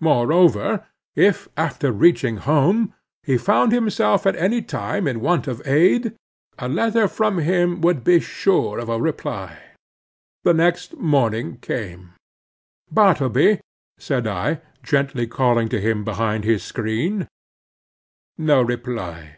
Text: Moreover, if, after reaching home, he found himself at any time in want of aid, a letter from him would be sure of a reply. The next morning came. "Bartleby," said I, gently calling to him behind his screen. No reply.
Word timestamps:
Moreover, 0.00 0.88
if, 1.14 1.46
after 1.56 1.92
reaching 1.92 2.38
home, 2.38 2.92
he 3.22 3.38
found 3.38 3.70
himself 3.70 4.26
at 4.26 4.34
any 4.34 4.60
time 4.60 5.06
in 5.06 5.20
want 5.20 5.46
of 5.46 5.64
aid, 5.64 6.16
a 6.58 6.66
letter 6.68 7.06
from 7.06 7.38
him 7.38 7.80
would 7.82 8.02
be 8.02 8.18
sure 8.18 8.80
of 8.80 8.88
a 8.88 9.00
reply. 9.00 9.56
The 10.42 10.52
next 10.52 10.96
morning 10.96 11.58
came. 11.58 12.14
"Bartleby," 12.90 13.60
said 13.98 14.26
I, 14.26 14.62
gently 14.82 15.28
calling 15.28 15.68
to 15.68 15.80
him 15.80 16.02
behind 16.02 16.42
his 16.42 16.64
screen. 16.64 17.28
No 18.36 18.60
reply. 18.60 19.36